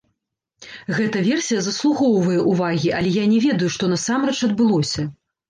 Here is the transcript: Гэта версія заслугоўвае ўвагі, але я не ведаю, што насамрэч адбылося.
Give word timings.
Гэта 0.99 1.21
версія 1.27 1.59
заслугоўвае 1.65 2.39
ўвагі, 2.55 2.89
але 3.01 3.09
я 3.19 3.27
не 3.35 3.39
ведаю, 3.45 3.69
што 3.77 3.93
насамрэч 3.95 4.37
адбылося. 4.51 5.09